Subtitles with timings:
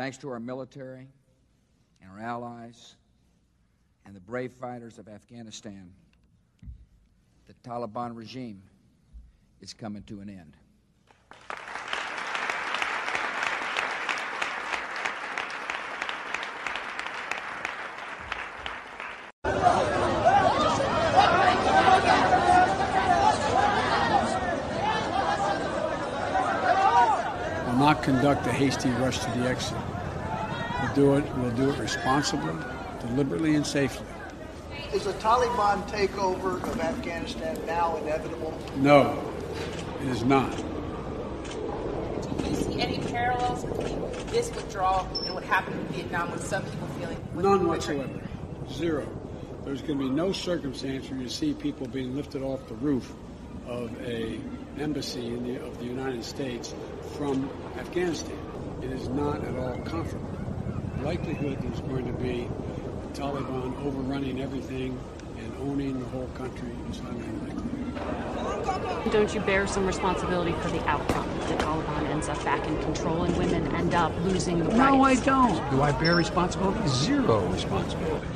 [0.00, 1.08] Thanks to our military
[2.00, 2.96] and our allies
[4.06, 5.92] and the brave fighters of Afghanistan,
[7.46, 8.62] the Taliban regime
[9.60, 10.56] is coming to an end.
[27.89, 29.76] will not conduct a hasty rush to the exit.
[30.82, 32.54] We'll do it, we'll do it responsibly,
[33.00, 34.06] deliberately, and safely.
[34.92, 38.58] Is a Taliban takeover of Afghanistan now inevitable?
[38.76, 39.22] No,
[40.02, 40.50] it is not.
[40.56, 46.64] Do you see any parallels between this withdrawal and what happened in Vietnam with some
[46.64, 48.20] people feeling None whatsoever.
[48.70, 49.06] Zero.
[49.64, 53.12] There's going to be no circumstance where you see people being lifted off the roof
[53.66, 54.40] of a
[54.78, 56.74] embassy in the, of the United States
[57.16, 58.38] from Afghanistan.
[58.82, 60.28] It is not at all comfortable.
[60.98, 62.48] The likelihood there's going to be
[63.02, 64.98] the Taliban overrunning everything
[65.38, 69.10] and owning the whole country is highly unlikely.
[69.10, 71.28] Don't you bear some responsibility for the outcome?
[71.40, 74.76] If the Taliban ends up back in control and women end up losing the rights.
[74.76, 75.70] No, I don't.
[75.70, 76.86] Do I bear responsibility?
[76.88, 78.26] Zero responsibility.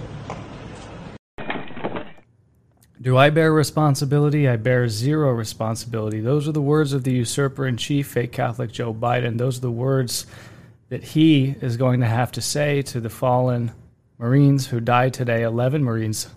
[3.05, 4.49] Do I bear responsibility?
[4.49, 6.21] I bear zero responsibility.
[6.21, 9.37] Those are the words of the usurper in chief, fake Catholic Joe Biden.
[9.37, 10.25] Those are the words
[10.89, 13.73] that he is going to have to say to the fallen
[14.17, 15.43] Marines who died today.
[15.43, 16.29] 11 Marines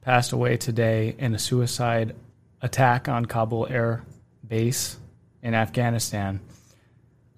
[0.00, 2.16] passed away today in a suicide
[2.62, 4.02] attack on Kabul Air
[4.48, 4.96] Base
[5.42, 6.40] in Afghanistan.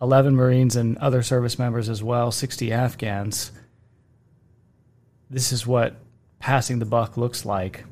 [0.00, 3.50] 11 Marines and other service members as well, 60 Afghans.
[5.28, 5.96] This is what
[6.38, 7.82] passing the buck looks like.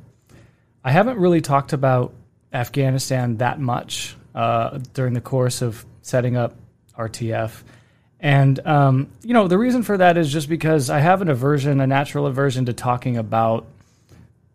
[0.83, 2.13] I haven't really talked about
[2.53, 6.55] Afghanistan that much uh, during the course of setting up
[6.97, 7.63] RTF.
[8.19, 11.79] And, um, you know, the reason for that is just because I have an aversion,
[11.81, 13.67] a natural aversion to talking about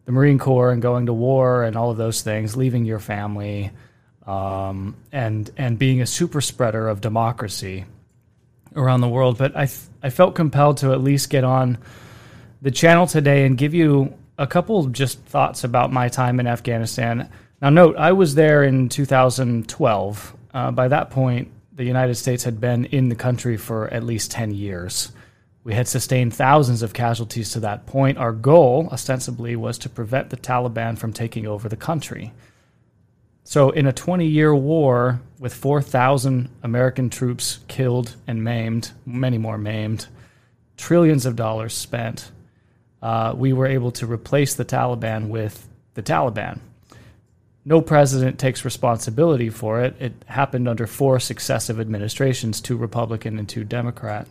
[0.05, 3.71] the Marine Corps and going to war and all of those things, leaving your family,
[4.27, 7.85] um, and, and being a super spreader of democracy
[8.75, 9.39] around the world.
[9.39, 9.69] But I,
[10.03, 11.79] I felt compelled to at least get on
[12.61, 17.31] the channel today and give you a couple just thoughts about my time in Afghanistan.
[17.61, 20.37] Now, note, I was there in 2012.
[20.55, 24.31] Uh, by that point, the United States had been in the country for at least
[24.31, 25.13] 10 years.
[25.65, 28.19] We had sustained thousands of casualties to that point.
[28.19, 32.33] Our goal, ostensibly, was to prevent the Taliban from taking over the country.
[33.45, 39.59] So, in a 20 year war with 4,000 American troops killed and maimed, many more
[39.59, 40.07] maimed,
[40.77, 42.31] trillions of dollars spent,
[43.03, 46.61] uh, we were able to replace the Taliban with the Taliban.
[47.65, 49.95] No president takes responsibility for it.
[50.01, 54.27] It happened under four successive administrations two Republican and two Democrat.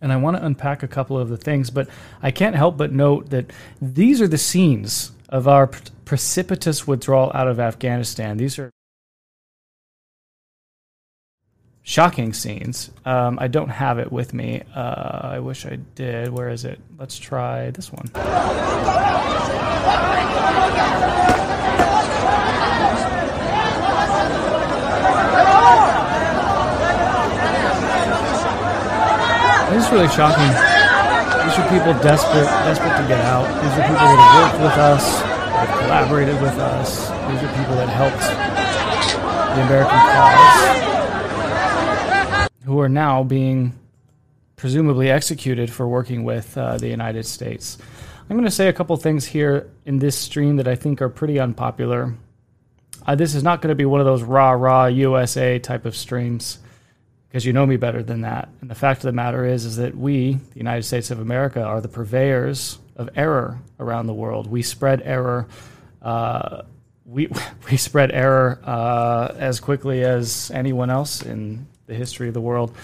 [0.00, 1.88] And I want to unpack a couple of the things, but
[2.22, 3.50] I can't help but note that
[3.80, 5.68] these are the scenes of our
[6.04, 8.36] precipitous withdrawal out of Afghanistan.
[8.36, 8.70] These are
[11.84, 12.90] shocking scenes.
[13.04, 14.62] Um, I don't have it with me.
[14.74, 16.30] Uh, I wish I did.
[16.30, 16.80] Where is it?
[16.98, 18.10] Let's try this one.
[29.70, 30.48] This is really shocking.
[31.44, 33.44] These are people desperate, desperate to get out.
[33.60, 37.08] These are people that have worked with us, that have collaborated with us.
[37.28, 38.24] These are people that helped
[39.54, 40.73] the American cause,
[42.64, 43.78] who are now being
[44.56, 47.78] presumably executed for working with uh, the United States.
[48.28, 51.08] I'm going to say a couple things here in this stream that I think are
[51.08, 52.14] pretty unpopular.
[53.06, 55.94] Uh, this is not going to be one of those rah rah USA type of
[55.94, 56.58] streams
[57.28, 58.48] because you know me better than that.
[58.60, 61.62] And the fact of the matter is, is that we, the United States of America,
[61.62, 64.46] are the purveyors of error around the world.
[64.46, 65.48] We spread error.
[66.00, 66.62] Uh,
[67.04, 67.28] we
[67.70, 72.74] we spread error uh, as quickly as anyone else in the history of the world.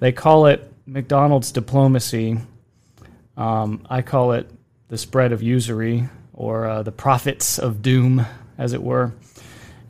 [0.00, 2.38] They call it McDonald's diplomacy.
[3.36, 4.50] Um, I call it
[4.88, 8.26] the spread of usury or uh, the profits of doom,
[8.58, 9.12] as it were.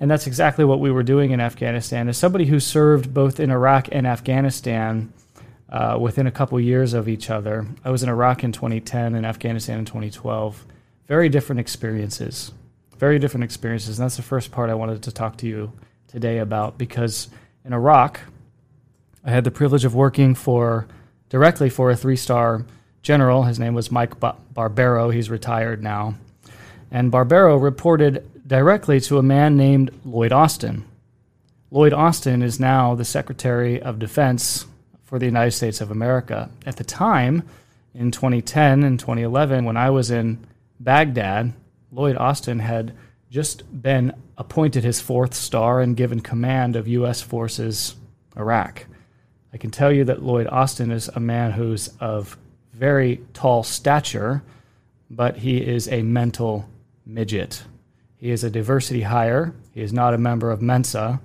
[0.00, 2.08] And that's exactly what we were doing in Afghanistan.
[2.08, 5.12] As somebody who served both in Iraq and Afghanistan
[5.68, 9.24] uh, within a couple years of each other, I was in Iraq in 2010 and
[9.24, 10.66] Afghanistan in 2012.
[11.06, 12.52] Very different experiences.
[12.96, 13.98] Very different experiences.
[13.98, 15.72] And that's the first part I wanted to talk to you
[16.08, 17.28] today about because
[17.64, 18.20] in Iraq,
[19.24, 20.86] I had the privilege of working for
[21.28, 22.64] directly for a three star
[23.02, 23.44] general.
[23.44, 25.12] His name was Mike ba- Barbero.
[25.12, 26.14] He's retired now.
[26.90, 30.84] And Barbero reported directly to a man named Lloyd Austin.
[31.70, 34.66] Lloyd Austin is now the Secretary of Defense
[35.04, 36.50] for the United States of America.
[36.66, 37.44] At the time,
[37.94, 40.44] in 2010 and 2011, when I was in
[40.80, 41.52] Baghdad,
[41.90, 42.92] Lloyd Austin had
[43.30, 47.22] just been appointed his fourth star and given command of U.S.
[47.22, 47.96] forces
[48.36, 48.86] Iraq.
[49.52, 52.36] I can tell you that Lloyd Austin is a man who's of
[52.72, 54.42] very tall stature,
[55.10, 56.68] but he is a mental
[57.04, 57.64] midget.
[58.16, 59.52] He is a diversity hire.
[59.74, 61.20] He is not a member of Mensa,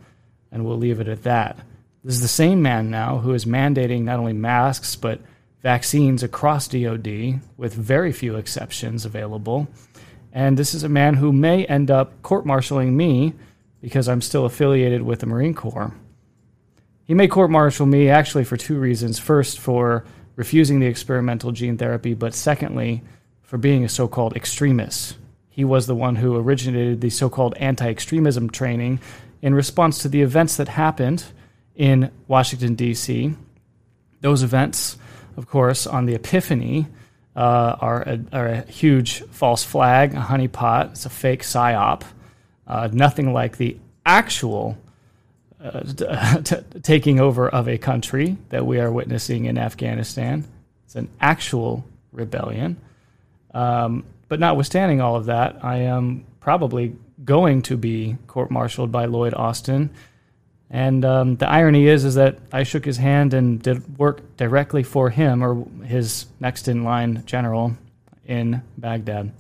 [0.51, 1.57] and we'll leave it at that.
[2.03, 5.21] This is the same man now who is mandating not only masks, but
[5.61, 9.67] vaccines across DoD, with very few exceptions available.
[10.33, 13.33] And this is a man who may end up court martialing me
[13.81, 15.93] because I'm still affiliated with the Marine Corps.
[17.07, 19.17] He may court martial me actually for two reasons.
[19.17, 20.03] First, for
[20.35, 23.01] refusing the experimental gene therapy, but secondly,
[23.43, 25.17] for being a so called extremist.
[25.49, 28.99] He was the one who originated the so called anti extremism training
[29.41, 31.23] in response to the events that happened
[31.75, 33.33] in Washington, D.C.
[34.19, 34.97] Those events,
[35.37, 36.87] of course, on the Epiphany,
[37.37, 40.91] uh, are, a, are, a, huge false flag, a honeypot.
[40.91, 42.01] It's a fake psyop.
[42.65, 44.77] Uh, nothing like the actual
[45.63, 46.41] uh,
[46.83, 50.45] taking over of a country that we are witnessing in Afghanistan.
[50.85, 52.77] It's an actual rebellion.
[53.53, 59.33] Um, but notwithstanding all of that, I am probably going to be court-martialed by Lloyd
[59.33, 59.89] Austin.
[60.69, 64.83] And um, the irony is, is that I shook his hand and did work directly
[64.83, 67.77] for him or his next in line general
[68.25, 69.31] in Baghdad.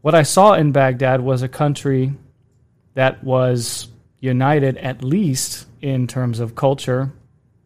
[0.00, 2.12] What I saw in Baghdad was a country
[2.94, 3.88] that was
[4.20, 7.12] united at least in terms of culture,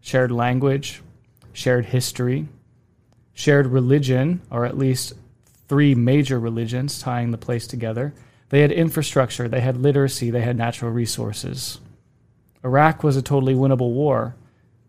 [0.00, 1.02] shared language,
[1.52, 2.48] shared history,
[3.32, 5.14] shared religion, or at least
[5.68, 8.12] three major religions tying the place together.
[8.50, 11.78] They had infrastructure, they had literacy, they had natural resources.
[12.62, 14.36] Iraq was a totally winnable war.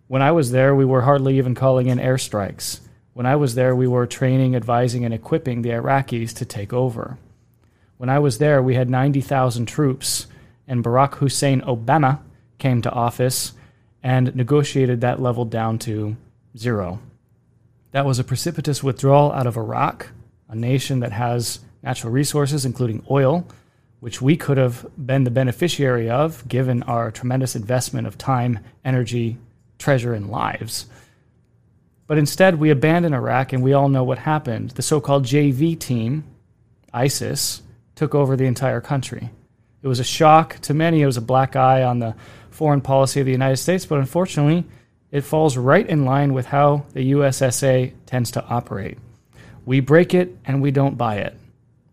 [0.08, 2.82] When I was there, we were hardly even calling in airstrikes.
[3.14, 7.18] When I was there, we were training, advising, and equipping the Iraqis to take over.
[7.98, 10.28] When I was there, we had 90,000 troops
[10.68, 12.20] and Barack Hussein Obama
[12.58, 13.54] came to office
[14.02, 16.16] and negotiated that level down to
[16.58, 17.00] zero.
[17.92, 20.10] That was a precipitous withdrawal out of Iraq,
[20.50, 23.48] a nation that has natural resources, including oil,
[24.00, 29.38] which we could have been the beneficiary of given our tremendous investment of time, energy,
[29.78, 30.88] treasure, and lives.
[32.08, 34.72] But instead, we abandoned Iraq, and we all know what happened.
[34.72, 36.26] The so called JV team,
[36.94, 37.62] ISIS,
[37.96, 39.30] took over the entire country.
[39.84, 41.02] It was a shock to many.
[41.02, 42.16] It was a black eye on the
[42.50, 44.66] foreign policy of the United States, but unfortunately,
[45.12, 48.98] it falls right in line with how the USSA tends to operate.
[49.66, 51.38] We break it and we don't buy it.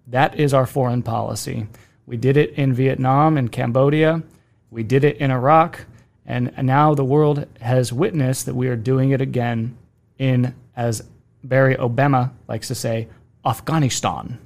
[0.06, 1.66] That is our foreign policy.
[2.06, 4.22] We did it in Vietnam and Cambodia.
[4.70, 5.84] We did it in Iraq.
[6.24, 9.76] And now the world has witnessed that we are doing it again
[10.18, 11.02] in, as
[11.42, 13.08] Barry Obama likes to say,
[13.44, 14.38] Afghanistan.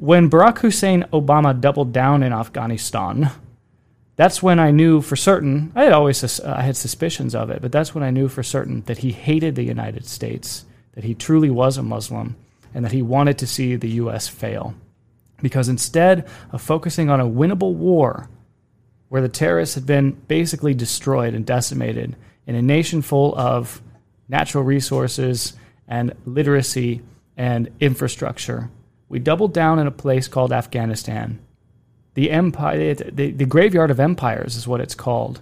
[0.00, 3.30] When Barack Hussein Obama doubled down in Afghanistan,
[4.16, 5.72] that's when I knew for certain.
[5.74, 8.80] I had always I had suspicions of it, but that's when I knew for certain
[8.86, 12.36] that he hated the United States, that he truly was a Muslim,
[12.72, 14.26] and that he wanted to see the U.S.
[14.26, 14.72] fail.
[15.42, 18.30] Because instead of focusing on a winnable war,
[19.10, 22.16] where the terrorists had been basically destroyed and decimated
[22.46, 23.82] in a nation full of
[24.30, 25.52] natural resources
[25.86, 27.02] and literacy
[27.36, 28.70] and infrastructure,
[29.10, 31.40] we doubled down in a place called Afghanistan.
[32.14, 35.40] The empire, the, the graveyard of empires is what it's called.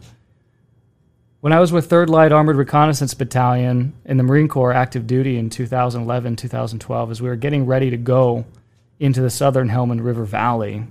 [1.41, 5.37] When I was with 3rd Light Armored Reconnaissance Battalion in the Marine Corps active duty
[5.37, 8.47] in 2011, 2012, as we were getting ready to go
[8.99, 10.85] into the southern Helmand River Valley,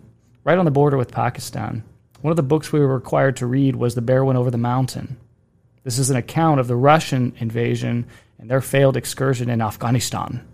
[0.44, 1.84] right on the border with Pakistan,
[2.22, 4.58] one of the books we were required to read was The Bear Went Over the
[4.58, 5.18] Mountain.
[5.84, 8.06] This is an account of the Russian invasion
[8.38, 10.48] and their failed excursion in Afghanistan.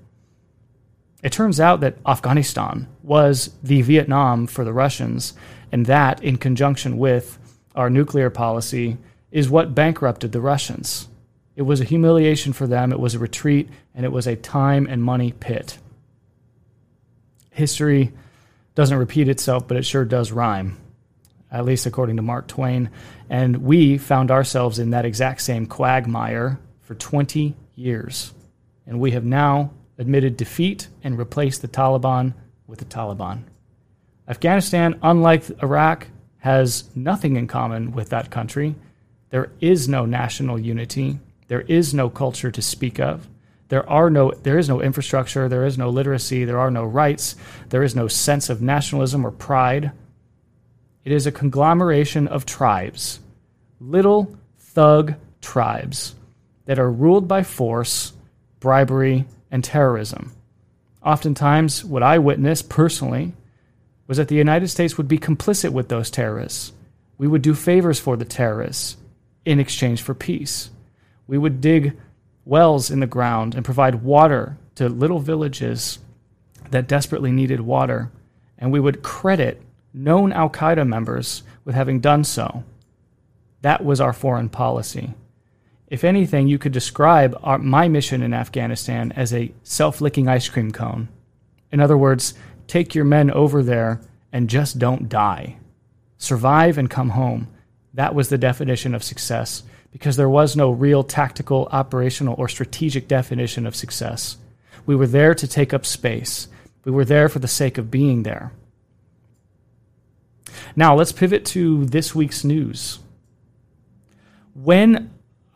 [1.24, 5.34] It turns out that Afghanistan was the Vietnam for the Russians,
[5.72, 7.40] and that, in conjunction with
[7.76, 8.98] our nuclear policy,
[9.32, 11.08] is what bankrupted the Russians.
[11.56, 14.86] It was a humiliation for them, it was a retreat, and it was a time
[14.86, 15.78] and money pit.
[17.52, 18.12] History
[18.76, 20.78] doesn't repeat itself, but it sure does rhyme,
[21.50, 22.90] at least according to Mark Twain.
[23.30, 28.34] And we found ourselves in that exact same quagmire for 20 years.
[28.86, 32.34] And we have now admitted defeat and replaced the Taliban
[32.68, 33.44] with the Taliban.
[34.28, 36.08] Afghanistan, unlike Iraq,
[36.38, 38.76] has nothing in common with that country.
[39.30, 41.20] There is no national unity.
[41.48, 43.28] There is no culture to speak of.
[43.70, 47.36] There are no there is no infrastructure, there is no literacy, there are no rights,
[47.70, 49.92] there is no sense of nationalism or pride.
[51.06, 53.20] It is a conglomeration of tribes,
[53.80, 56.16] little thug tribes
[56.66, 58.14] that are ruled by force,
[58.60, 60.34] bribery, and terrorism.
[61.06, 63.34] Oftentimes, what I witnessed personally
[64.08, 66.74] was that the United States would be complicit with those terrorists.
[67.20, 68.98] We would do favors for the terrorists
[69.46, 70.72] in exchange for peace.
[71.28, 71.96] We would dig
[72.46, 76.00] wells in the ground and provide water to little villages
[76.72, 78.12] that desperately needed water.
[78.58, 79.62] And we would credit
[79.94, 82.64] known Al Qaeda members with having done so.
[83.62, 85.14] That was our foreign policy.
[85.94, 90.50] If anything, you could describe our, my mission in Afghanistan as a self licking ice
[90.50, 91.08] cream cone.
[91.72, 92.34] In other words,
[92.66, 95.58] take your men over there and just don't die.
[96.18, 97.48] Survive and come home.
[97.94, 103.08] That was the definition of success because there was no real tactical, operational, or strategic
[103.08, 104.38] definition of success.
[104.88, 106.48] We were there to take up space.
[106.86, 108.52] We were there for the sake of being there.
[110.76, 112.98] Now, let's pivot to this week's news.
[114.56, 115.13] When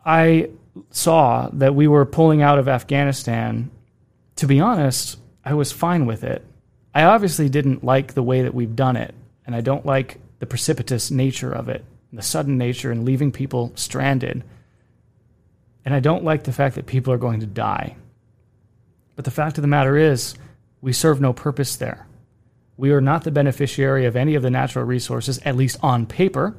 [0.08, 0.48] I
[0.90, 3.70] saw that we were pulling out of Afghanistan,
[4.36, 6.42] to be honest, I was fine with it.
[6.94, 10.46] I obviously didn't like the way that we've done it, and I don't like the
[10.46, 14.44] precipitous nature of it, the sudden nature, and leaving people stranded.
[15.84, 17.94] And I don't like the fact that people are going to die.
[19.14, 20.34] But the fact of the matter is,
[20.80, 22.06] we serve no purpose there.
[22.78, 26.56] We are not the beneficiary of any of the natural resources, at least on paper.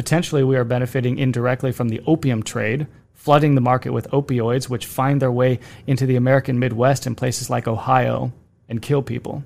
[0.00, 4.86] Potentially, we are benefiting indirectly from the opium trade, flooding the market with opioids, which
[4.86, 8.32] find their way into the American Midwest in places like Ohio
[8.66, 9.44] and kill people.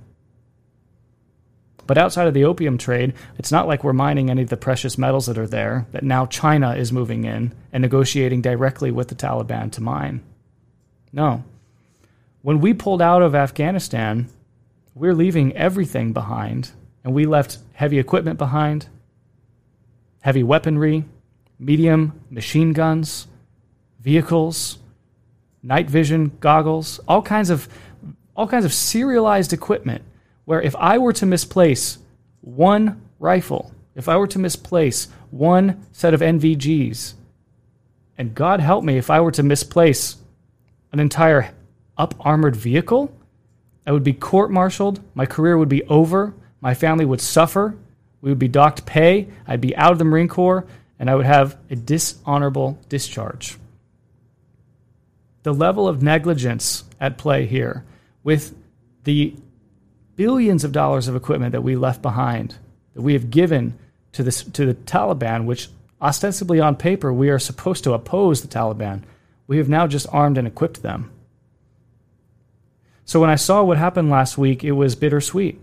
[1.88, 4.96] But outside of the opium trade, it's not like we're mining any of the precious
[4.96, 9.16] metals that are there that now China is moving in and negotiating directly with the
[9.16, 10.22] Taliban to mine.
[11.12, 11.42] No.
[12.42, 14.28] When we pulled out of Afghanistan,
[14.94, 16.70] we're leaving everything behind,
[17.02, 18.86] and we left heavy equipment behind,
[20.24, 21.04] heavy weaponry,
[21.58, 23.26] medium machine guns,
[24.00, 24.78] vehicles,
[25.62, 27.68] night vision goggles, all kinds of
[28.34, 30.02] all kinds of serialized equipment
[30.46, 31.98] where if I were to misplace
[32.40, 37.12] one rifle, if I were to misplace one set of NVGs,
[38.16, 40.16] and God help me if I were to misplace
[40.90, 41.54] an entire
[41.98, 43.14] up armored vehicle,
[43.86, 45.00] I would be court martialed.
[45.14, 46.34] My career would be over.
[46.62, 47.76] My family would suffer.
[48.24, 49.28] We would be docked pay.
[49.46, 50.66] I'd be out of the Marine Corps,
[50.98, 53.58] and I would have a dishonorable discharge.
[55.42, 57.84] The level of negligence at play here
[58.22, 58.56] with
[59.02, 59.36] the
[60.16, 62.56] billions of dollars of equipment that we left behind,
[62.94, 63.78] that we have given
[64.12, 65.68] to, this, to the Taliban, which
[66.00, 69.02] ostensibly on paper we are supposed to oppose the Taliban,
[69.46, 71.10] we have now just armed and equipped them.
[73.04, 75.60] So when I saw what happened last week, it was bittersweet.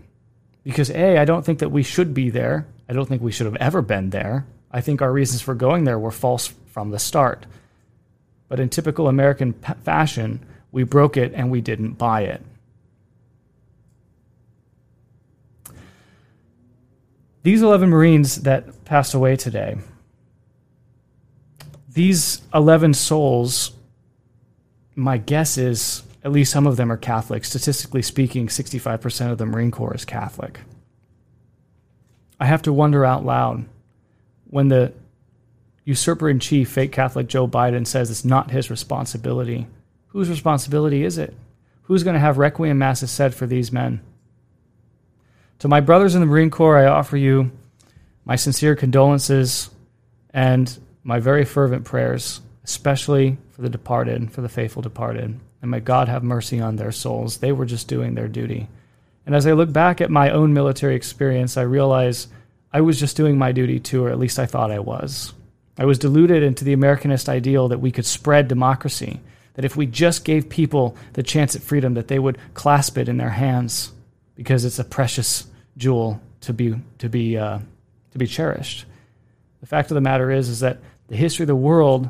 [0.64, 2.66] Because A, I don't think that we should be there.
[2.88, 4.46] I don't think we should have ever been there.
[4.70, 7.46] I think our reasons for going there were false from the start.
[8.48, 12.42] But in typical American p- fashion, we broke it and we didn't buy it.
[17.42, 19.76] These 11 Marines that passed away today,
[21.92, 23.72] these 11 souls,
[24.94, 27.44] my guess is at least some of them are Catholic.
[27.44, 30.60] Statistically speaking, 65% of the Marine Corps is Catholic.
[32.38, 33.64] I have to wonder out loud
[34.48, 34.92] when the
[35.84, 39.66] usurper in chief, fake Catholic Joe Biden, says it's not his responsibility.
[40.08, 41.34] Whose responsibility is it?
[41.82, 44.00] Who's going to have requiem masses said for these men?
[45.60, 47.50] To my brothers in the Marine Corps, I offer you
[48.24, 49.70] my sincere condolences
[50.30, 55.80] and my very fervent prayers, especially for the departed, for the faithful departed and may
[55.80, 57.38] God have mercy on their souls.
[57.38, 58.68] They were just doing their duty.
[59.24, 62.26] And as I look back at my own military experience, I realize
[62.72, 65.32] I was just doing my duty too, or at least I thought I was.
[65.78, 69.20] I was deluded into the Americanist ideal that we could spread democracy,
[69.54, 73.08] that if we just gave people the chance at freedom, that they would clasp it
[73.08, 73.92] in their hands
[74.34, 77.58] because it's a precious jewel to be to be uh,
[78.10, 78.86] to be cherished.
[79.60, 80.78] The fact of the matter is, is that
[81.08, 82.08] the history of the world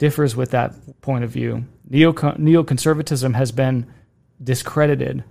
[0.00, 1.66] differs with that point of view.
[1.88, 3.86] Neo neoconservatism has been
[4.42, 5.22] discredited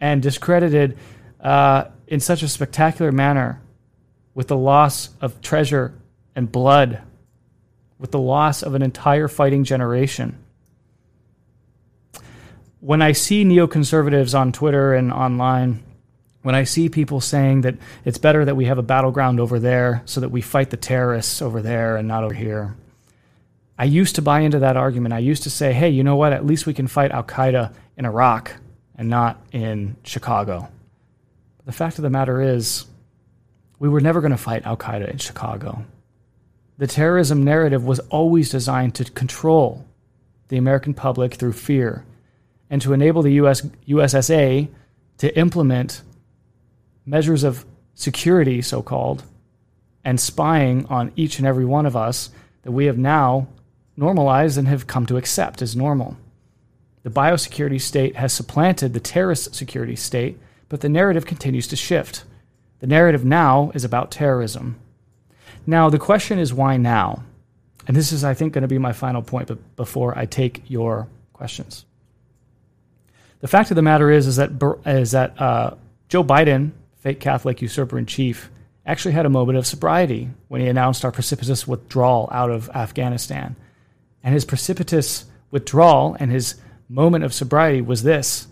[0.00, 0.96] and discredited
[1.40, 3.60] uh, in such a spectacular manner
[4.32, 5.92] with the loss of treasure
[6.36, 7.02] and blood,
[7.98, 10.38] with the loss of an entire fighting generation.
[12.78, 15.82] When I see neoconservatives on Twitter and online,
[16.42, 17.74] when I see people saying that
[18.04, 21.42] it's better that we have a battleground over there so that we fight the terrorists
[21.42, 22.76] over there and not over here,
[23.82, 25.12] I used to buy into that argument.
[25.12, 26.32] I used to say, hey, you know what?
[26.32, 28.52] At least we can fight Al Qaeda in Iraq
[28.94, 30.68] and not in Chicago.
[31.56, 32.86] But the fact of the matter is,
[33.80, 35.84] we were never going to fight Al Qaeda in Chicago.
[36.78, 39.84] the terrorism narrative was always designed to control
[40.46, 42.04] the American public through fear
[42.70, 44.68] and to enable the US, USSA
[45.18, 46.02] to implement
[47.04, 47.64] measures of
[47.96, 49.24] security, so called,
[50.04, 52.30] and spying on each and every one of us
[52.62, 53.48] that we have now
[53.96, 56.16] normalized and have come to accept as normal.
[57.02, 62.24] The biosecurity state has supplanted the terrorist security state, but the narrative continues to shift.
[62.80, 64.78] The narrative now is about terrorism.
[65.66, 67.24] Now, the question is why now?
[67.86, 70.62] And this is, I think, going to be my final point but before I take
[70.68, 71.84] your questions.
[73.40, 74.50] The fact of the matter is, is that,
[74.86, 75.74] is that uh,
[76.08, 78.50] Joe Biden, fake Catholic usurper in chief,
[78.86, 83.56] actually had a moment of sobriety when he announced our precipitous withdrawal out of Afghanistan.
[84.22, 86.56] And his precipitous withdrawal and his
[86.88, 88.48] moment of sobriety was this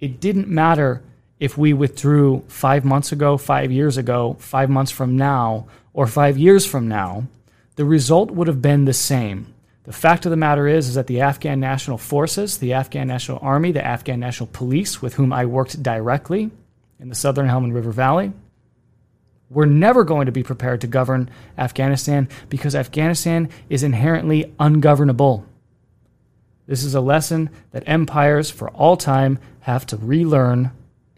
[0.00, 1.02] it didn't matter
[1.40, 6.36] if we withdrew five months ago, five years ago, five months from now, or five
[6.36, 7.26] years from now,
[7.76, 9.54] the result would have been the same.
[9.84, 13.38] The fact of the matter is, is that the Afghan National Forces, the Afghan National
[13.40, 16.50] Army, the Afghan National Police, with whom I worked directly
[17.00, 18.32] in the southern Helmand River Valley,
[19.50, 25.46] were never going to be prepared to govern Afghanistan because Afghanistan is inherently ungovernable.
[26.66, 30.70] This is a lesson that empires for all time have to relearn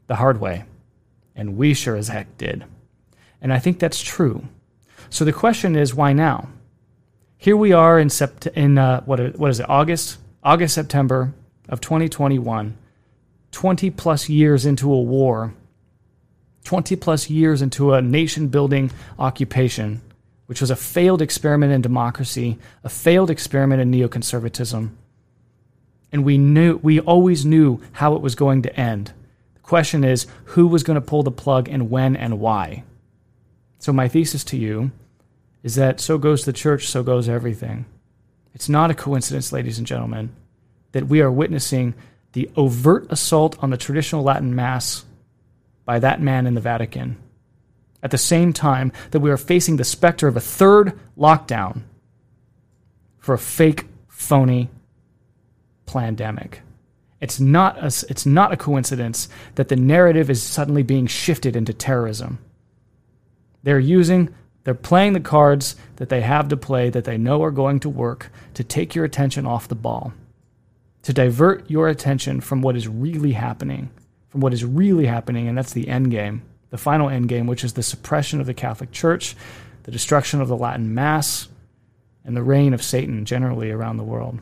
[0.06, 0.64] the hard way.
[1.34, 2.64] And we sure as heck did.
[3.40, 4.46] And I think that's true.
[5.08, 6.48] So the question is, why now?
[7.36, 10.18] Here we are in, sept- in uh, what, what is it, August?
[10.42, 11.34] August, September
[11.68, 12.76] of 2021,
[13.50, 15.54] 20 plus years into a war,
[16.64, 20.00] 20 plus years into a nation building occupation,
[20.46, 24.90] which was a failed experiment in democracy, a failed experiment in neoconservatism.
[26.12, 29.12] And we knew we always knew how it was going to end.
[29.54, 32.84] The question is who was going to pull the plug and when and why.
[33.78, 34.90] So my thesis to you
[35.62, 37.86] is that so goes the church, so goes everything.
[38.54, 40.34] It's not a coincidence, ladies and gentlemen,
[40.92, 41.94] that we are witnessing
[42.32, 45.04] the overt assault on the traditional Latin Mass
[45.90, 47.16] by that man in the Vatican.
[48.00, 51.82] At the same time that we are facing the specter of a third lockdown
[53.18, 54.70] for a fake, phony
[55.86, 56.62] pandemic.
[57.20, 61.74] It's not a, it's not a coincidence that the narrative is suddenly being shifted into
[61.74, 62.38] terrorism.
[63.64, 67.50] They're using they're playing the cards that they have to play that they know are
[67.50, 70.12] going to work to take your attention off the ball,
[71.02, 73.90] to divert your attention from what is really happening,
[74.30, 77.64] from what is really happening, and that's the end game, the final end game, which
[77.64, 79.36] is the suppression of the Catholic Church,
[79.82, 81.48] the destruction of the Latin Mass,
[82.24, 84.38] and the reign of Satan generally around the world.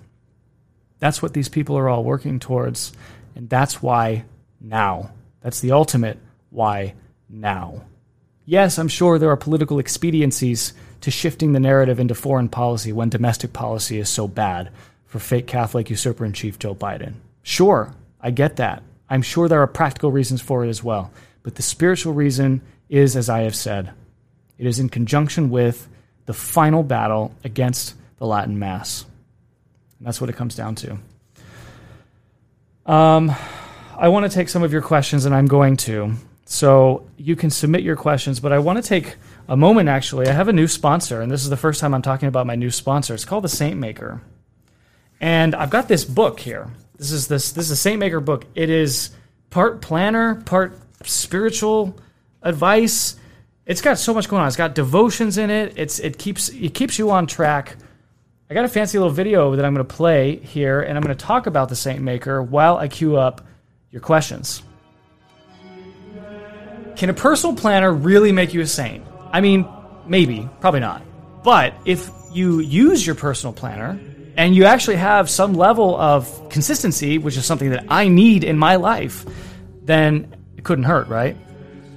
[0.99, 2.93] That's what these people are all working towards,
[3.35, 4.25] and that's why
[4.61, 5.11] now.
[5.41, 6.19] That's the ultimate
[6.51, 6.95] why
[7.29, 7.83] now.
[8.45, 10.73] Yes, I'm sure there are political expediencies
[11.03, 14.71] to shifting the narrative into foreign policy when domestic policy is so bad
[15.07, 17.15] for fake Catholic usurper in chief Joe Biden.
[17.43, 18.83] Sure, I get that.
[19.11, 21.11] I'm sure there are practical reasons for it as well.
[21.43, 23.93] But the spiritual reason is, as I have said,
[24.59, 25.89] it is in conjunction with
[26.27, 29.05] the final battle against the Latin Mass.
[29.99, 30.99] And that's what it comes down to.
[32.87, 33.33] Um,
[33.97, 36.15] I want to take some of your questions, and I'm going to.
[36.45, 39.17] So you can submit your questions, but I want to take
[39.49, 40.29] a moment actually.
[40.29, 42.55] I have a new sponsor, and this is the first time I'm talking about my
[42.55, 43.15] new sponsor.
[43.15, 44.23] It's called the Saint Maker.
[45.21, 46.71] And I've got this book here.
[46.99, 48.45] This is this this is a Saint Maker book.
[48.55, 49.11] It is
[49.51, 51.97] part planner, part spiritual
[52.43, 53.17] advice.
[53.67, 54.49] It's got so much going on.
[54.49, 55.75] It's got devotions in it.
[55.77, 57.77] It's it keeps it keeps you on track.
[58.51, 61.17] I got a fancy little video that I'm going to play here, and I'm going
[61.17, 63.47] to talk about the Saint Maker while I queue up
[63.91, 64.63] your questions.
[66.97, 69.05] Can a personal planner really make you a saint?
[69.31, 69.69] I mean,
[70.07, 71.03] maybe, probably not.
[71.45, 74.01] But if you use your personal planner
[74.39, 78.57] and you actually have some level of consistency, which is something that I need in
[78.57, 79.27] my life,
[79.83, 81.37] then it couldn't hurt, right?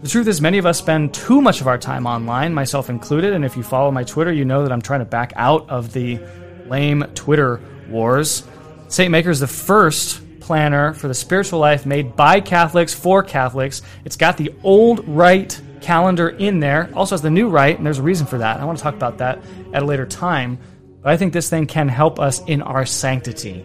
[0.02, 3.34] The truth is, many of us spend too much of our time online, myself included.
[3.34, 5.94] And if you follow my Twitter, you know that I'm trying to back out of
[5.94, 6.20] the
[6.66, 8.44] lame Twitter wars.
[8.88, 13.84] Saint Maker is the first planner for the spiritual life made by Catholics for Catholics.
[14.04, 18.00] It's got the old rite calendar in there, also has the new rite, and there's
[18.00, 18.60] a reason for that.
[18.60, 20.58] I want to talk about that at a later time.
[21.02, 23.64] But I think this thing can help us in our sanctity.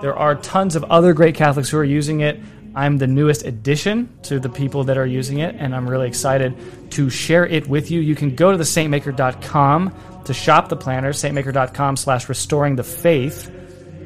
[0.00, 2.38] There are tons of other great Catholics who are using it.
[2.74, 6.54] I'm the newest addition to the people that are using it, and I'm really excited
[6.92, 8.00] to share it with you.
[8.00, 9.94] You can go to the saintmaker.com
[10.26, 13.50] to shop the planner, saintmaker.com slash restoring the faith.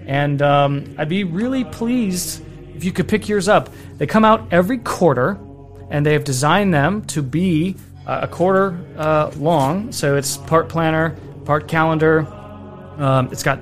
[0.06, 2.42] And um, I'd be really pleased
[2.74, 3.68] if you could pick yours up.
[3.98, 5.38] They come out every quarter,
[5.90, 9.92] and they have designed them to be uh, a quarter uh, long.
[9.92, 12.26] So it's part planner, part calendar.
[13.02, 13.58] Um, it's got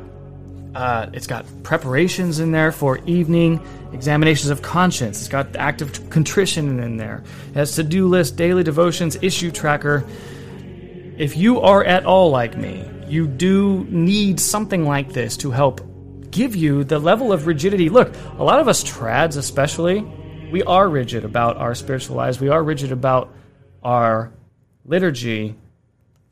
[0.74, 3.58] uh, it's got preparations in there for evening
[3.92, 5.18] examinations of conscience.
[5.18, 7.24] It's got active contrition in there.
[7.48, 10.06] It has to do list, daily devotions, issue tracker.
[11.16, 15.80] If you are at all like me, you do need something like this to help
[16.30, 17.88] give you the level of rigidity.
[17.88, 20.02] Look, a lot of us trads, especially,
[20.52, 22.40] we are rigid about our spiritual lives.
[22.40, 23.34] We are rigid about
[23.82, 24.32] our
[24.84, 25.56] liturgy.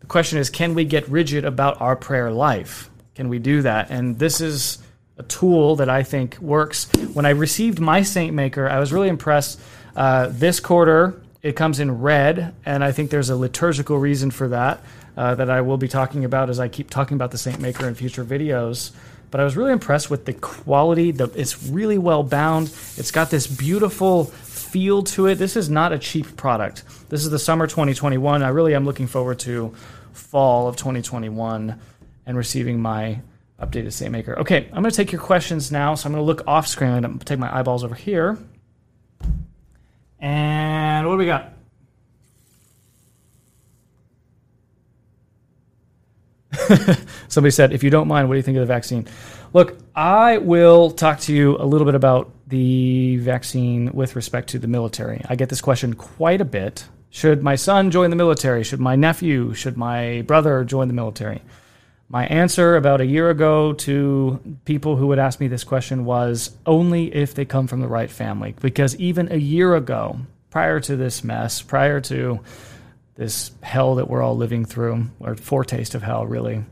[0.00, 2.90] The question is, can we get rigid about our prayer life?
[3.18, 3.90] Can we do that?
[3.90, 4.78] And this is
[5.16, 6.88] a tool that I think works.
[7.14, 9.60] When I received my Saint Maker, I was really impressed.
[9.96, 14.46] Uh, this quarter, it comes in red, and I think there's a liturgical reason for
[14.46, 14.84] that
[15.16, 17.88] uh, that I will be talking about as I keep talking about the Saint Maker
[17.88, 18.92] in future videos.
[19.32, 21.10] But I was really impressed with the quality.
[21.10, 22.68] The, it's really well bound.
[22.96, 25.34] It's got this beautiful feel to it.
[25.34, 26.84] This is not a cheap product.
[27.08, 28.44] This is the summer 2021.
[28.44, 29.74] I really am looking forward to
[30.12, 31.80] fall of 2021
[32.28, 33.20] and receiving my
[33.60, 34.38] updated Saint Maker.
[34.38, 35.96] Okay, I'm going to take your questions now.
[35.96, 36.90] So I'm going to look off screen.
[36.90, 38.38] I'm going to take my eyeballs over here.
[40.20, 41.54] And what do we got?
[47.28, 49.08] Somebody said, if you don't mind, what do you think of the vaccine?
[49.54, 54.58] Look, I will talk to you a little bit about the vaccine with respect to
[54.58, 55.22] the military.
[55.28, 56.84] I get this question quite a bit.
[57.08, 58.64] Should my son join the military?
[58.64, 59.54] Should my nephew?
[59.54, 61.40] Should my brother join the military?
[62.10, 66.56] My answer about a year ago to people who would ask me this question was
[66.64, 68.54] only if they come from the right family.
[68.60, 72.40] Because even a year ago, prior to this mess, prior to
[73.16, 76.64] this hell that we're all living through, or foretaste of hell, really,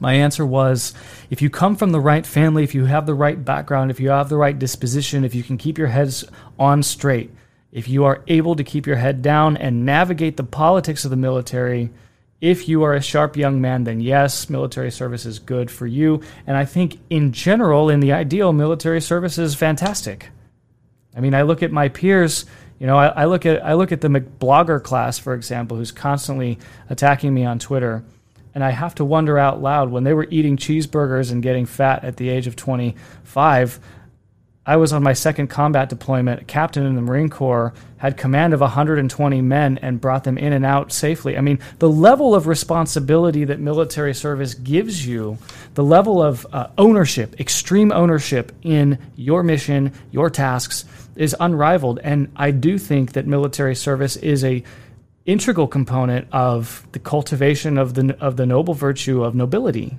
[0.00, 0.92] my answer was
[1.30, 4.10] if you come from the right family, if you have the right background, if you
[4.10, 6.24] have the right disposition, if you can keep your heads
[6.58, 7.30] on straight,
[7.70, 11.16] if you are able to keep your head down and navigate the politics of the
[11.16, 11.90] military,
[12.42, 16.20] if you are a sharp young man, then yes, military service is good for you.
[16.44, 20.28] And I think in general, in the ideal, military service is fantastic.
[21.16, 22.44] I mean, I look at my peers.
[22.80, 25.92] You know, I, I look at I look at the blogger class, for example, who's
[25.92, 26.58] constantly
[26.90, 28.02] attacking me on Twitter,
[28.56, 32.02] and I have to wonder out loud when they were eating cheeseburgers and getting fat
[32.02, 33.78] at the age of 25.
[34.64, 38.60] I was on my second combat deployment, captain in the Marine Corps, had command of
[38.60, 41.36] 120 men and brought them in and out safely.
[41.36, 45.38] I mean, the level of responsibility that military service gives you,
[45.74, 50.84] the level of uh, ownership, extreme ownership in your mission, your tasks,
[51.16, 51.98] is unrivaled.
[52.04, 54.62] And I do think that military service is a
[55.26, 59.98] integral component of the cultivation of the of the noble virtue of nobility.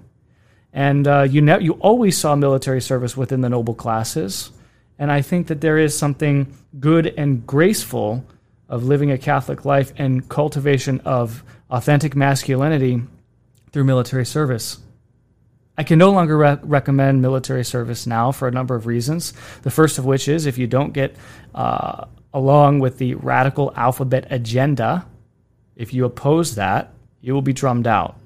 [0.74, 4.52] And uh, you ne- you always saw military service within the noble classes.
[4.98, 8.26] And I think that there is something good and graceful
[8.68, 13.02] of living a Catholic life and cultivation of authentic masculinity
[13.72, 14.80] through military service.
[15.78, 19.34] I can no longer re- recommend military service now for a number of reasons.
[19.64, 21.16] The first of which is if you don't get
[21.54, 25.06] uh, along with the radical alphabet agenda,
[25.76, 28.20] if you oppose that, you will be drummed out.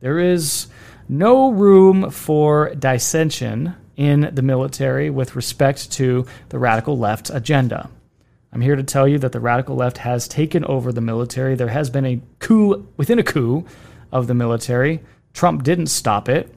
[0.00, 0.66] There is
[1.08, 7.90] no room for dissension in the military with respect to the radical left's agenda.
[8.52, 11.54] I'm here to tell you that the radical left has taken over the military.
[11.54, 13.66] There has been a coup within a coup
[14.12, 15.00] of the military.
[15.34, 16.54] Trump didn't stop it.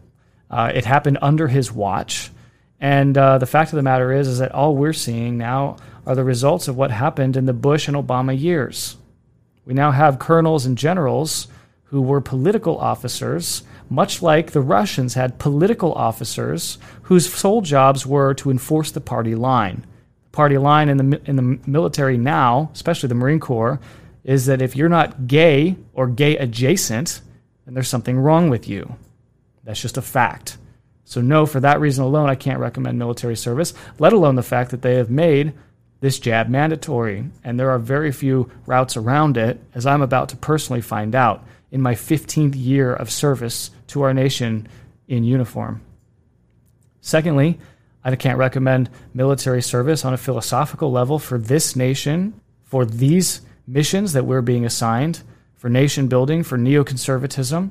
[0.50, 2.32] Uh, it happened under his watch.
[2.80, 6.16] And uh, the fact of the matter is, is that all we're seeing now are
[6.16, 8.98] the results of what happened in the Bush and Obama years.
[9.66, 11.48] We now have colonels and generals
[11.92, 18.34] who were political officers, much like the Russians had political officers whose sole jobs were
[18.34, 19.86] to enforce the party line.
[20.24, 23.82] The party line in the, in the military now, especially the Marine Corps,
[24.24, 27.20] is that if you're not gay or gay adjacent,
[27.66, 28.96] then there's something wrong with you.
[29.66, 30.58] That's just a fact.
[31.04, 34.72] So, no, for that reason alone, I can't recommend military service, let alone the fact
[34.72, 35.52] that they have made
[36.00, 37.26] this jab mandatory.
[37.44, 41.44] And there are very few routes around it, as I'm about to personally find out
[41.72, 44.68] in my 15th year of service to our nation
[45.08, 45.82] in uniform.
[47.00, 47.60] Secondly,
[48.04, 54.14] I can't recommend military service on a philosophical level for this nation, for these missions
[54.14, 55.22] that we're being assigned,
[55.56, 57.70] for nation building, for neoconservatism,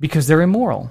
[0.00, 0.90] because they're immoral.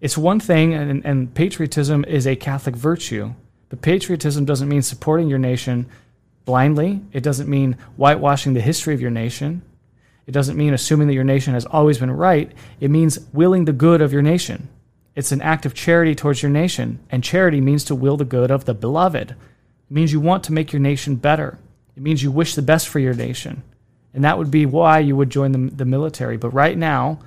[0.00, 3.34] It's one thing, and, and patriotism is a Catholic virtue,
[3.68, 5.86] but patriotism doesn't mean supporting your nation
[6.44, 7.02] blindly.
[7.12, 9.62] It doesn't mean whitewashing the history of your nation.
[10.28, 12.52] It doesn't mean assuming that your nation has always been right.
[12.80, 14.68] It means willing the good of your nation.
[15.16, 18.50] It's an act of charity towards your nation, and charity means to will the good
[18.50, 19.30] of the beloved.
[19.30, 19.36] It
[19.88, 21.58] means you want to make your nation better.
[21.96, 23.62] It means you wish the best for your nation.
[24.12, 26.36] And that would be why you would join the, the military.
[26.36, 27.20] But right now,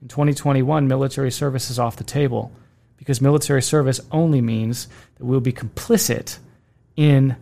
[0.00, 2.52] in 2021, military service is off the table
[2.98, 4.86] because military service only means
[5.16, 6.38] that we'll be complicit
[6.94, 7.34] in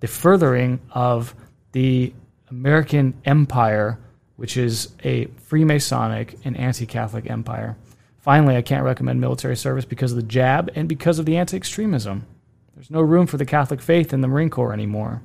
[0.00, 1.36] the furthering of
[1.70, 2.12] the
[2.50, 3.98] American empire,
[4.40, 7.76] which is a Freemasonic and anti Catholic empire.
[8.20, 11.58] Finally, I can't recommend military service because of the jab and because of the anti
[11.58, 12.24] extremism.
[12.74, 15.20] There's no room for the Catholic faith in the Marine Corps anymore.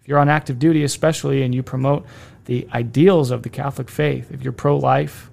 [0.00, 2.06] If you're on active duty, especially, and you promote
[2.46, 5.30] the ideals of the Catholic faith, if you're pro life,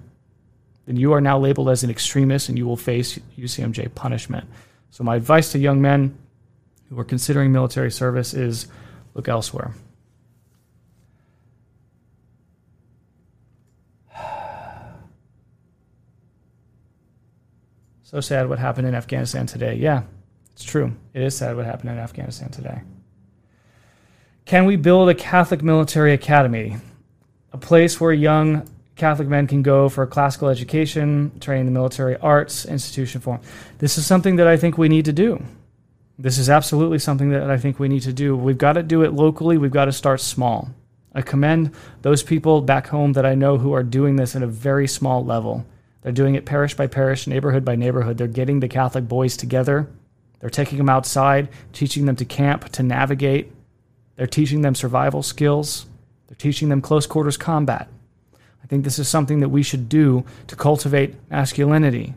[0.84, 4.46] then you are now labeled as an extremist and you will face UCMJ punishment.
[4.90, 6.18] So, my advice to young men
[6.90, 8.66] who are considering military service is
[9.14, 9.72] look elsewhere.
[18.12, 19.76] So sad what happened in Afghanistan today.
[19.76, 20.02] Yeah,
[20.52, 20.94] it's true.
[21.14, 22.82] It is sad what happened in Afghanistan today.
[24.44, 26.76] Can we build a Catholic military academy?
[27.54, 32.18] A place where young Catholic men can go for a classical education, training the military
[32.18, 33.40] arts, institution form.
[33.78, 35.42] This is something that I think we need to do.
[36.18, 38.36] This is absolutely something that I think we need to do.
[38.36, 39.56] We've got to do it locally.
[39.56, 40.68] We've got to start small.
[41.14, 44.46] I commend those people back home that I know who are doing this at a
[44.46, 45.64] very small level.
[46.02, 48.18] They're doing it parish by parish, neighborhood by neighborhood.
[48.18, 49.88] They're getting the Catholic boys together.
[50.40, 53.52] They're taking them outside, teaching them to camp, to navigate.
[54.16, 55.86] They're teaching them survival skills.
[56.26, 57.88] They're teaching them close quarters combat.
[58.62, 62.14] I think this is something that we should do to cultivate masculinity.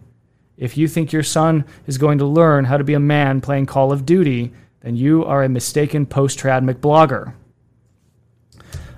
[0.57, 3.65] If you think your son is going to learn how to be a man playing
[3.67, 7.33] Call of Duty, then you are a mistaken post trad McBlogger.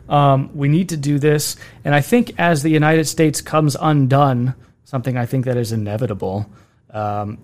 [0.08, 1.58] Um, we need to do this.
[1.84, 4.56] And I think as the United States comes undone,
[4.88, 6.50] something I think that is inevitable,
[6.92, 7.40] um,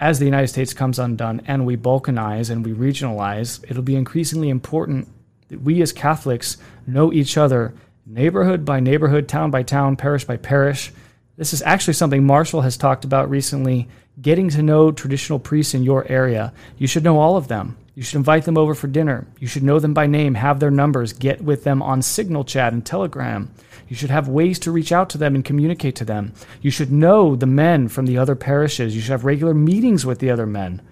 [0.00, 4.48] as the United States comes undone and we balkanize and we regionalize, it'll be increasingly
[4.48, 5.06] important
[5.50, 10.36] that we as Catholics know each other neighborhood by neighborhood, town by town, parish by
[10.36, 10.90] parish.
[11.36, 13.86] This is actually something Marshall has talked about recently
[14.20, 16.52] getting to know traditional priests in your area.
[16.76, 17.76] You should know all of them.
[17.94, 19.26] You should invite them over for dinner.
[19.38, 22.72] You should know them by name, have their numbers, get with them on Signal Chat
[22.72, 23.52] and Telegram.
[23.88, 26.32] You should have ways to reach out to them and communicate to them.
[26.60, 28.96] You should know the men from the other parishes.
[28.96, 30.82] You should have regular meetings with the other men.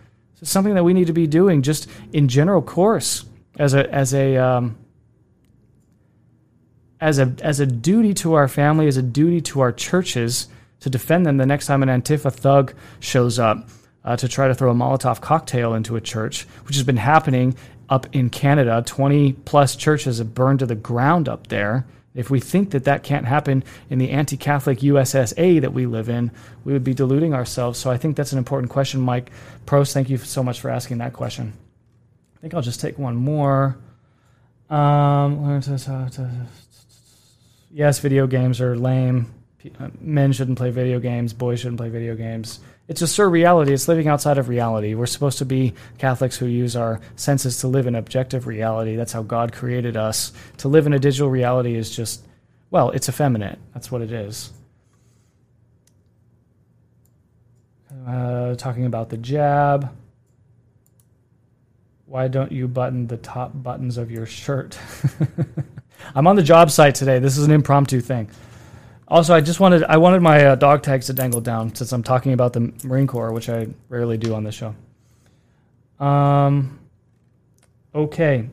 [0.41, 3.25] It's something that we need to be doing just in general course
[3.59, 4.77] as a as a um,
[7.01, 10.49] as a as a duty to our family, as a duty to our churches
[10.81, 13.69] to defend them the next time an Antifa thug shows up
[14.05, 17.57] uh, to try to throw a Molotov cocktail into a church, which has been happening
[17.89, 18.83] up in Canada.
[18.85, 21.87] 20 plus churches have burned to the ground up there.
[22.15, 26.09] If we think that that can't happen in the anti Catholic USSA that we live
[26.09, 26.31] in,
[26.65, 27.79] we would be deluding ourselves.
[27.79, 29.31] So I think that's an important question, Mike.
[29.65, 31.55] Pros, thank you so much for asking that question.
[32.37, 33.79] I think I'll just take one more.
[34.69, 35.61] Um,
[37.71, 39.33] yes, video games are lame.
[39.79, 41.33] Uh, men shouldn't play video games.
[41.33, 42.61] Boys shouldn't play video games.
[42.89, 43.69] It's a surreality.
[43.69, 44.95] It's living outside of reality.
[44.95, 48.97] We're supposed to be Catholics who use our senses to live in objective reality.
[48.97, 50.33] That's how God created us.
[50.59, 52.27] To live in a digital reality is just,
[52.71, 53.59] well, it's effeminate.
[53.73, 54.53] That's what it is.
[58.07, 59.91] Uh, talking about the jab.
[62.07, 64.77] Why don't you button the top buttons of your shirt?
[66.15, 67.21] I'm on the job site today.
[67.21, 68.29] This is an impromptu thing.
[69.13, 72.03] Also, I just wanted I wanted my uh, dog tags to dangle down since I'm
[72.03, 74.75] talking about the Marine Corps, which I rarely do on this show.
[76.03, 76.79] Um.
[77.95, 78.49] Okay.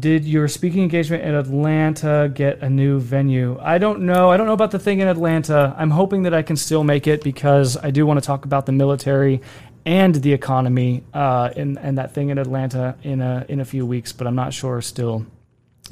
[0.00, 3.58] Did your speaking engagement in Atlanta get a new venue?
[3.60, 4.30] I don't know.
[4.30, 5.74] I don't know about the thing in Atlanta.
[5.76, 8.64] I'm hoping that I can still make it because I do want to talk about
[8.64, 9.42] the military
[9.84, 13.84] and the economy uh, and and that thing in Atlanta in a in a few
[13.84, 14.10] weeks.
[14.10, 15.26] But I'm not sure still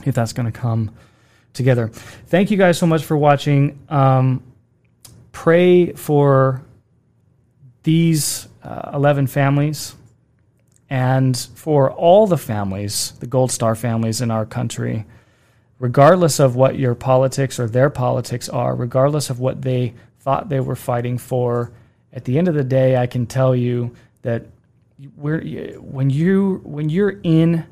[0.06, 0.92] if that's going to come
[1.52, 1.88] together.
[1.88, 3.78] Thank you guys so much for watching.
[3.88, 4.42] Um,
[5.32, 6.62] pray for
[7.82, 9.94] these uh, 11 families
[10.90, 15.06] and for all the families, the Gold Star families in our country,
[15.78, 20.60] regardless of what your politics or their politics are, regardless of what they thought they
[20.60, 21.70] were fighting for.
[22.12, 24.46] At the end of the day, I can tell you that
[25.16, 27.64] when you when you're in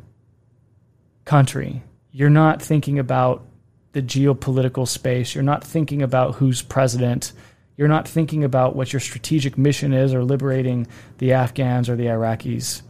[1.24, 3.44] country, you're not thinking about
[3.92, 5.34] the geopolitical space.
[5.34, 7.32] You're not thinking about who's president.
[7.76, 10.86] You're not thinking about what your strategic mission is or liberating
[11.18, 12.82] the Afghans or the Iraqis.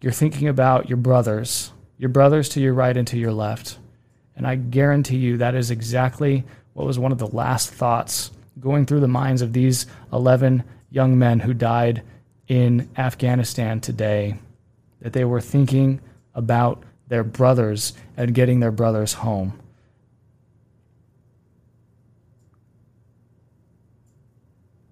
[0.00, 3.78] You're thinking about your brothers, your brothers to your right and to your left.
[4.36, 8.86] And I guarantee you that is exactly what was one of the last thoughts going
[8.86, 12.02] through the minds of these 11 young men who died
[12.46, 14.36] in Afghanistan today.
[15.00, 16.00] That they were thinking
[16.34, 19.58] about their brothers and getting their brothers home.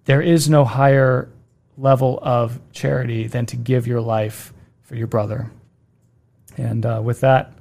[0.06, 1.28] There is no higher
[1.76, 5.50] level of charity than to give your life for your brother.
[6.56, 7.52] And uh, with that,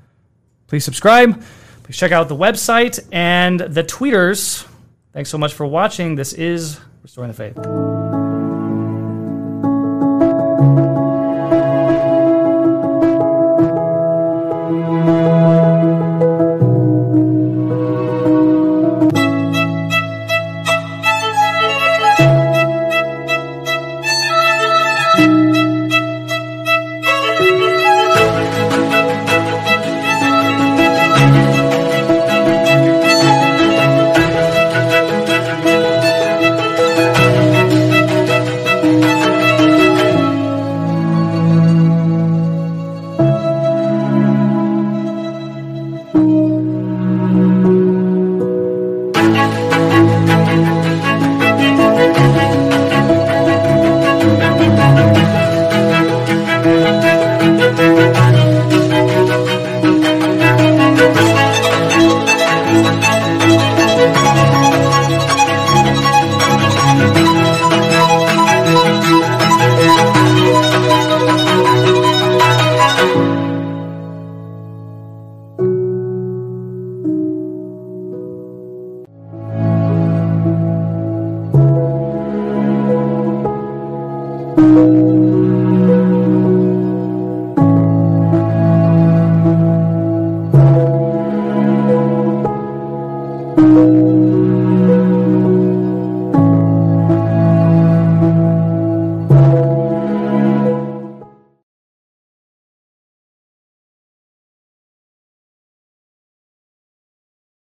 [0.68, 1.44] please subscribe.
[1.84, 4.68] Please check out the website and the tweeters.
[5.12, 6.16] Thanks so much for watching.
[6.16, 8.05] This is Restoring the Faith.